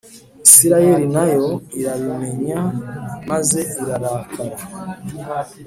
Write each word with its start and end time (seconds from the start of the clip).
Isirayeli 0.45 1.07
na 1.15 1.23
yo 1.33 1.47
irabimenya 1.79 2.59
maze 3.29 3.59
irrarakara 3.79 4.57